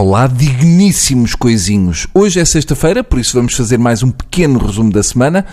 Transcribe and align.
Olá, 0.00 0.28
digníssimos 0.28 1.34
coisinhos. 1.34 2.06
Hoje 2.14 2.38
é 2.38 2.44
sexta-feira, 2.44 3.02
por 3.02 3.18
isso 3.18 3.36
vamos 3.36 3.52
fazer 3.52 3.78
mais 3.78 4.00
um 4.00 4.12
pequeno 4.12 4.56
resumo 4.64 4.92
da 4.92 5.02
semana. 5.02 5.44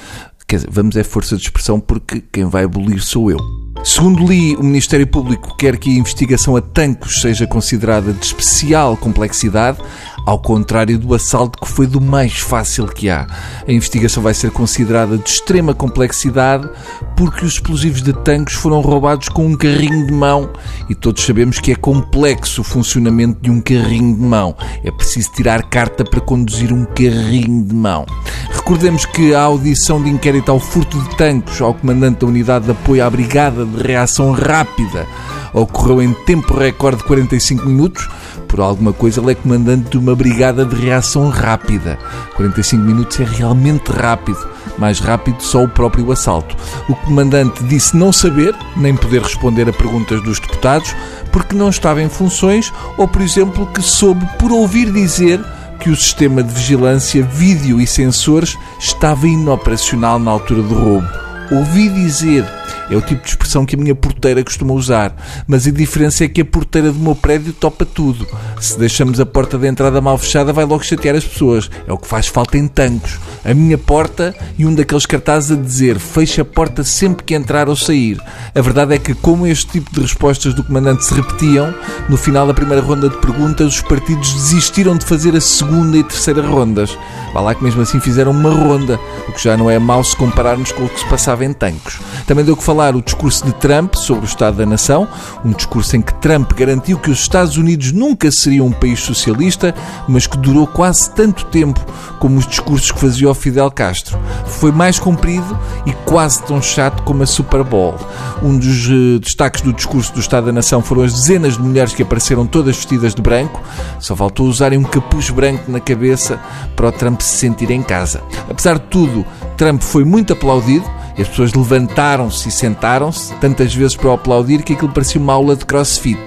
Quer 0.48 0.58
dizer, 0.58 0.70
vamos 0.72 0.96
é 0.96 1.04
força 1.04 1.36
de 1.36 1.42
expressão 1.42 1.80
porque 1.80 2.22
quem 2.32 2.46
vai 2.46 2.66
abolir 2.66 3.02
sou 3.02 3.32
eu. 3.32 3.40
Segundo 3.84 4.24
li, 4.24 4.56
o 4.56 4.64
Ministério 4.64 5.08
Público 5.08 5.58
quer 5.58 5.78
que 5.78 5.90
a 5.90 6.00
investigação 6.00 6.56
a 6.56 6.62
tanques 6.62 7.22
seja 7.22 7.48
considerada 7.48 8.14
de 8.14 8.24
especial 8.24 8.96
complexidade, 8.96 9.80
ao 10.26 10.40
contrário 10.40 10.98
do 10.98 11.14
assalto 11.14 11.60
que 11.60 11.68
foi 11.68 11.86
do 11.86 12.02
mais 12.02 12.40
fácil 12.40 12.88
que 12.88 13.10
há. 13.10 13.28
A 13.68 13.72
investigação 13.72 14.24
vai 14.24 14.34
ser 14.34 14.52
considerada 14.52 15.18
de 15.18 15.30
extrema 15.30 15.74
complexidade 15.74 16.68
porque 17.16 17.46
os 17.46 17.54
explosivos 17.54 18.02
de 18.02 18.12
tanques 18.12 18.56
foram 18.56 18.82
roubados 18.82 19.30
com 19.30 19.46
um 19.46 19.56
carrinho 19.56 20.06
de 20.08 20.14
mão 20.14 20.50
e 20.90 20.96
todos 20.96 21.24
sabemos 21.24 21.60
que 21.60 21.72
é 21.72 21.76
complexo 21.76 22.62
o 22.62 22.64
funcionamento 22.64 23.40
de 23.42 23.52
um 23.52 23.62
carrinho 23.62 24.16
de 24.16 24.22
mão. 24.22 24.56
É 24.84 24.92
preciso 24.92 25.32
tirar 25.32 25.64
carta 25.64 26.04
para 26.04 26.20
conduzir 26.20 26.74
um 26.74 26.86
carrinho 26.86 27.64
de 27.64 27.76
mão. 27.76 28.06
Recordemos 28.52 29.06
que 29.06 29.34
a 29.36 29.42
audição 29.42 30.02
de 30.02 30.10
inquérito 30.10 30.52
ao 30.52 30.60
furto 30.60 31.00
de 31.00 31.16
tanques 31.16 31.62
ao 31.62 31.74
comandante 31.74 32.22
da 32.22 32.28
Unidade 32.28 32.66
de 32.66 32.72
Apoio 32.72 33.06
à 33.06 33.10
Brigada 33.10 33.66
de 33.66 33.84
Reação 33.84 34.32
Rápida 34.32 35.06
ocorreu 35.54 36.02
em 36.02 36.14
tempo 36.26 36.54
recorde 36.58 36.98
de 36.98 37.04
45 37.06 37.66
minutos. 37.66 38.08
Por 38.56 38.62
alguma 38.62 38.94
coisa, 38.94 39.20
ele 39.20 39.34
é 39.34 39.36
comandante 39.36 39.90
de 39.90 39.98
uma 39.98 40.16
brigada 40.16 40.64
de 40.64 40.74
reação 40.78 41.28
rápida. 41.28 42.00
45 42.38 42.82
minutos 42.82 43.20
é 43.20 43.26
realmente 43.26 43.92
rápido. 43.92 44.40
Mais 44.78 44.98
rápido 44.98 45.42
só 45.42 45.66
o 45.66 45.68
próprio 45.68 46.10
assalto. 46.10 46.56
O 46.88 46.96
comandante 46.96 47.62
disse 47.66 47.98
não 47.98 48.14
saber, 48.14 48.56
nem 48.78 48.96
poder 48.96 49.22
responder 49.24 49.68
a 49.68 49.74
perguntas 49.74 50.24
dos 50.24 50.40
deputados, 50.40 50.96
porque 51.34 51.54
não 51.54 51.68
estava 51.68 52.02
em 52.02 52.08
funções 52.08 52.72
ou, 52.98 53.10
por 53.10 53.22
exemplo, 53.22 53.68
que 53.74 53.82
soube 53.82 54.26
por 54.40 54.54
ouvir 54.54 54.90
dizer 54.90 55.44
que 55.82 55.90
o 55.90 55.96
sistema 55.96 56.42
de 56.42 56.54
vigilância, 56.54 57.24
vídeo 57.24 57.82
e 57.82 57.86
sensores 57.86 58.58
estava 58.80 59.28
inoperacional 59.28 60.18
na 60.18 60.32
altura 60.32 60.62
do 60.62 60.76
roubo. 60.76 61.08
Ouvi 61.52 61.90
dizer 61.90 62.46
é 62.90 62.96
o 62.96 63.02
tipo 63.02 63.24
de 63.24 63.30
expressão 63.30 63.66
que 63.66 63.76
a 63.76 63.80
minha 63.80 63.96
porteira 63.96 64.44
costuma 64.44 64.74
usar. 64.74 65.16
Mas 65.48 65.68
a 65.68 65.72
diferença 65.72 66.24
é 66.24 66.28
que 66.28 66.42
a 66.42 66.46
porteira 66.46 66.92
do 66.92 67.00
meu 67.00 67.16
prédio 67.16 67.54
topa 67.54 67.86
tudo. 67.86 68.28
Se 68.60 68.78
deixamos 68.78 69.20
a 69.20 69.26
porta 69.26 69.58
de 69.58 69.68
entrada 69.68 70.02
mal 70.02 70.18
fechada, 70.18 70.54
vai 70.54 70.66
logo 70.66 70.84
chatear 70.84 71.16
as 71.16 71.26
pessoas. 71.26 71.70
É 71.88 71.94
o 71.94 71.98
que 71.98 72.08
faz 72.08 72.28
falta 72.28 72.58
em 72.58 72.68
tancos. 72.68 73.20
A 73.44 73.54
minha 73.54 73.78
porta 73.78 74.36
e 74.58 74.66
um 74.66 74.74
daqueles 74.74 75.06
cartazes 75.06 75.52
a 75.52 75.56
dizer 75.56 76.00
fecha 76.00 76.42
a 76.42 76.46
porta 76.46 76.84
sempre 76.84 77.24
que 77.24 77.36
entrar 77.36 77.70
ou 77.70 77.76
sair. 77.76 78.20
A 78.54 78.62
verdade 78.62 78.96
é 78.96 78.98
que, 78.98 79.14
como 79.14 79.48
este 79.48 79.68
tipo 79.68 79.92
de 79.94 80.02
respostas 80.02 80.54
do 80.54 80.64
comandante 80.64 81.06
se 81.06 81.14
repetiam, 81.14 81.74
no 82.10 82.18
final 82.18 82.48
da 82.48 82.54
primeira 82.54 82.82
ronda 82.82 83.10
de 83.10 83.18
perguntas, 83.18 83.76
os 83.76 83.82
partidos 83.82 84.34
desistiram 84.34 84.98
de 84.98 85.06
fazer 85.06 85.36
a 85.36 85.42
segunda 85.42 85.98
e 85.98 86.04
terceira 86.04 86.42
rondas. 86.42 86.98
Vá 87.34 87.42
lá 87.42 87.56
que 87.56 87.64
mesmo 87.64 87.82
assim 87.82 88.00
fizeram 88.00 88.32
uma 88.32 88.50
ronda, 88.50 89.00
o 89.28 89.32
que 89.32 89.44
já 89.44 89.58
não 89.58 89.70
é 89.70 89.78
mau 89.78 90.04
se 90.04 90.16
compararmos 90.16 90.72
com 90.72 90.86
o 90.86 90.90
que 90.90 91.00
se 91.00 91.10
passava 91.10 91.44
em 91.44 91.52
tancos. 91.52 92.00
Também 92.26 92.46
deu 92.46 92.56
que 92.56 92.64
falar 92.64 92.75
o 92.76 93.02
discurso 93.02 93.46
de 93.46 93.54
Trump 93.54 93.96
sobre 93.96 94.26
o 94.26 94.28
Estado 94.28 94.58
da 94.58 94.66
Nação, 94.66 95.08
um 95.44 95.52
discurso 95.52 95.96
em 95.96 96.02
que 96.02 96.14
Trump 96.16 96.52
garantiu 96.54 97.00
que 97.00 97.10
os 97.10 97.20
Estados 97.20 97.56
Unidos 97.56 97.94
nunca 97.94 98.30
seriam 98.30 98.68
um 98.68 98.72
país 98.72 99.00
socialista, 99.00 99.74
mas 100.08 100.28
que 100.28 100.38
durou 100.38 100.68
quase 100.68 101.10
tanto 101.12 101.46
tempo 101.46 101.80
como 102.20 102.38
os 102.38 102.46
discursos 102.46 102.92
que 102.92 103.00
fazia 103.00 103.30
o 103.30 103.34
Fidel 103.34 103.72
Castro. 103.72 104.20
Foi 104.46 104.72
mais 104.72 105.00
comprido 105.00 105.58
e 105.86 105.94
quase 106.06 106.44
tão 106.44 106.62
chato 106.62 107.02
como 107.04 107.24
a 107.24 107.26
Super 107.26 107.64
Bowl. 107.64 107.96
Um 108.44 108.58
dos 108.58 108.88
uh, 108.88 109.20
destaques 109.20 109.62
do 109.62 109.72
discurso 109.72 110.14
do 110.14 110.20
Estado 110.20 110.48
da 110.48 110.52
Nação 110.52 110.82
foram 110.82 111.04
as 111.04 111.14
dezenas 111.14 111.54
de 111.54 111.62
mulheres 111.62 111.94
que 111.94 112.04
apareceram 112.04 112.46
todas 112.46 112.76
vestidas 112.76 113.16
de 113.16 113.22
branco, 113.22 113.62
só 114.00 114.16
faltou 114.16 114.48
usarem 114.48 114.78
um 114.78 114.84
capuz 114.84 115.30
branco 115.30 115.72
na 115.72 115.80
cabeça 115.80 116.40
para 116.76 116.90
o 116.90 116.92
Trump 116.92 117.22
se 117.22 117.38
sentir 117.38 117.72
em 117.72 117.82
casa. 117.82 118.22
Apesar 118.50 118.80
de 118.80 118.86
tudo, 118.88 119.26
Trump 119.56 119.82
foi 119.82 120.04
muito 120.04 120.34
aplaudido 120.34 120.86
e 121.18 121.22
as 121.22 121.28
pessoas 121.28 121.54
levantaram-se 121.54 122.50
e 122.50 122.52
sentaram-se 122.52 123.34
tantas 123.36 123.74
vezes 123.74 123.96
para 123.96 124.14
aplaudir 124.14 124.64
que 124.64 124.74
aquilo 124.74 124.92
parecia 124.92 125.20
uma 125.20 125.34
aula 125.34 125.56
de 125.56 125.66
crossfit. 125.66 126.20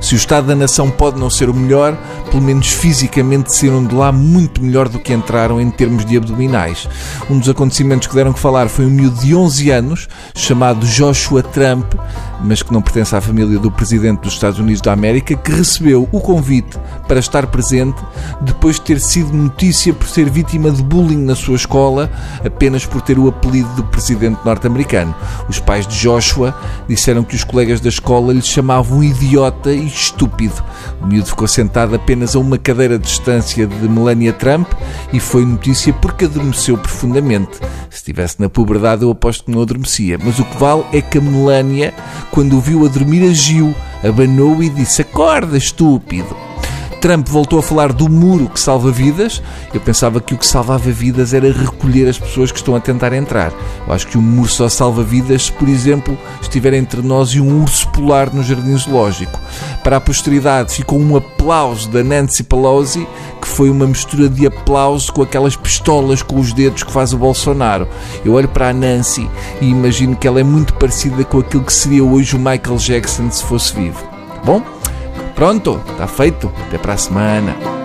Se 0.00 0.14
o 0.14 0.16
Estado 0.16 0.46
da 0.46 0.54
Nação 0.54 0.90
pode 0.90 1.18
não 1.18 1.30
ser 1.30 1.48
o 1.48 1.54
melhor, 1.54 1.96
pelo 2.30 2.42
menos 2.42 2.68
fisicamente 2.68 3.54
saíram 3.54 3.84
de 3.84 3.94
lá 3.94 4.12
muito 4.12 4.62
melhor 4.62 4.88
do 4.88 4.98
que 4.98 5.12
entraram 5.12 5.60
em 5.60 5.70
termos 5.70 6.04
de 6.04 6.16
abdominais. 6.16 6.88
Um 7.30 7.38
dos 7.38 7.48
acontecimentos 7.48 8.06
que 8.06 8.14
deram 8.14 8.32
que 8.32 8.40
falar 8.40 8.68
foi 8.68 8.86
um 8.86 8.90
miúdo 8.90 9.20
de 9.20 9.34
11 9.34 9.70
anos, 9.70 10.08
chamado 10.34 10.86
Joshua 10.86 11.42
Trump, 11.42 11.94
mas 12.42 12.62
que 12.62 12.72
não 12.72 12.82
pertence 12.82 13.14
à 13.14 13.20
família 13.20 13.58
do 13.58 13.70
presidente 13.70 14.20
dos 14.20 14.34
Estados 14.34 14.58
Unidos 14.58 14.80
da 14.80 14.92
América, 14.92 15.34
que 15.34 15.52
recebeu 15.52 16.08
o 16.12 16.20
convite 16.20 16.78
para 17.08 17.18
estar 17.18 17.46
presente 17.46 18.00
depois 18.40 18.76
de 18.76 18.82
ter 18.82 19.00
sido 19.00 19.32
notícia 19.32 19.92
por 19.92 20.06
ser 20.06 20.28
vítima 20.30 20.70
de 20.70 20.82
bullying 20.82 21.24
na 21.24 21.34
sua 21.34 21.56
escola, 21.56 22.10
apenas 22.44 22.84
por 22.84 23.00
ter 23.00 23.18
o 23.18 23.28
apelido 23.28 23.68
do 23.74 23.84
presidente 23.84 24.38
norte-americano. 24.44 25.14
Os 25.48 25.58
pais 25.58 25.86
de 25.86 25.96
Joshua 25.96 26.54
disseram 26.88 27.24
que 27.24 27.34
os 27.34 27.44
colegas 27.44 27.80
da 27.80 27.88
escola 27.88 28.32
lhe 28.32 28.42
chamavam 28.42 29.02
idiota 29.02 29.65
e 29.72 29.86
estúpido. 29.86 30.62
O 31.00 31.06
miúdo 31.06 31.26
ficou 31.26 31.48
sentado 31.48 31.94
apenas 31.94 32.36
a 32.36 32.38
uma 32.38 32.58
cadeira 32.58 32.98
de 32.98 33.06
distância 33.06 33.66
de 33.66 33.88
Melania 33.88 34.32
Trump 34.32 34.68
e 35.12 35.20
foi 35.20 35.44
notícia 35.44 35.92
porque 35.92 36.26
adormeceu 36.26 36.76
profundamente. 36.78 37.56
Se 37.90 37.96
estivesse 37.96 38.40
na 38.40 38.48
puberdade, 38.48 39.02
eu 39.02 39.10
aposto 39.10 39.44
que 39.44 39.50
não 39.50 39.62
adormecia. 39.62 40.18
Mas 40.22 40.38
o 40.38 40.44
que 40.44 40.56
vale 40.56 40.84
é 40.92 41.00
que 41.00 41.18
a 41.18 41.20
Melania, 41.20 41.94
quando 42.30 42.56
o 42.56 42.60
viu 42.60 42.84
a 42.84 42.88
dormir, 42.88 43.28
agiu, 43.28 43.74
abanou 44.02 44.62
e 44.62 44.68
disse: 44.68 45.02
Acorda, 45.02 45.56
estúpido. 45.56 46.45
Trump 47.06 47.28
voltou 47.28 47.60
a 47.60 47.62
falar 47.62 47.92
do 47.92 48.10
muro 48.10 48.48
que 48.48 48.58
salva 48.58 48.90
vidas. 48.90 49.40
Eu 49.72 49.80
pensava 49.80 50.20
que 50.20 50.34
o 50.34 50.36
que 50.36 50.44
salvava 50.44 50.90
vidas 50.90 51.32
era 51.32 51.52
recolher 51.52 52.08
as 52.08 52.18
pessoas 52.18 52.50
que 52.50 52.58
estão 52.58 52.74
a 52.74 52.80
tentar 52.80 53.12
entrar. 53.12 53.52
Eu 53.86 53.94
acho 53.94 54.08
que 54.08 54.18
o 54.18 54.20
muro 54.20 54.48
só 54.48 54.68
salva 54.68 55.04
vidas 55.04 55.44
se, 55.44 55.52
por 55.52 55.68
exemplo, 55.68 56.18
estiver 56.42 56.74
entre 56.74 57.02
nós 57.02 57.28
e 57.28 57.40
um 57.40 57.62
urso 57.62 57.88
polar 57.90 58.34
no 58.34 58.42
jardim 58.42 58.76
zoológico. 58.76 59.38
Para 59.84 59.98
a 59.98 60.00
posteridade 60.00 60.74
ficou 60.74 60.98
um 60.98 61.14
aplauso 61.16 61.88
da 61.90 62.02
Nancy 62.02 62.42
Pelosi, 62.42 63.06
que 63.40 63.46
foi 63.46 63.70
uma 63.70 63.86
mistura 63.86 64.28
de 64.28 64.44
aplauso 64.44 65.12
com 65.12 65.22
aquelas 65.22 65.54
pistolas 65.54 66.24
com 66.24 66.40
os 66.40 66.52
dedos 66.52 66.82
que 66.82 66.90
faz 66.90 67.12
o 67.12 67.18
Bolsonaro. 67.18 67.86
Eu 68.24 68.32
olho 68.32 68.48
para 68.48 68.70
a 68.70 68.72
Nancy 68.72 69.30
e 69.60 69.66
imagino 69.66 70.16
que 70.16 70.26
ela 70.26 70.40
é 70.40 70.44
muito 70.44 70.74
parecida 70.74 71.22
com 71.22 71.38
aquilo 71.38 71.62
que 71.62 71.72
seria 71.72 72.02
hoje 72.02 72.34
o 72.34 72.38
Michael 72.40 72.78
Jackson 72.78 73.30
se 73.30 73.44
fosse 73.44 73.76
vivo. 73.76 74.04
Bom, 74.44 74.60
Pronto, 75.36 75.78
está 75.90 76.08
feito. 76.08 76.50
Até 76.66 76.78
para 76.78 76.94
a 76.94 76.96
semana. 76.96 77.75